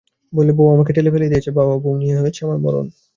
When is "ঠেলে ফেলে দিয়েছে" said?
0.95-1.51